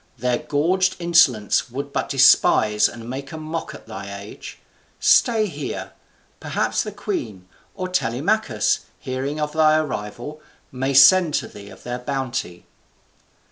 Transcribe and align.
Their 0.17 0.39
gorged 0.39 0.95
insolence 0.97 1.69
would 1.69 1.93
but 1.93 2.09
despise 2.09 2.89
and 2.89 3.07
make 3.07 3.31
a 3.31 3.37
mock 3.37 3.75
at 3.75 3.85
thy 3.85 4.19
age. 4.19 4.57
Stay 4.99 5.45
here. 5.45 5.91
Perhaps 6.39 6.81
the 6.81 6.91
queen, 6.91 7.47
or 7.75 7.87
Telemachus, 7.87 8.79
hearing 8.97 9.39
of 9.39 9.53
thy 9.53 9.77
arrival, 9.77 10.41
may 10.71 10.95
send 10.95 11.35
to 11.35 11.47
thee 11.47 11.69
of 11.69 11.83
their 11.83 11.99
bounty." 11.99 12.65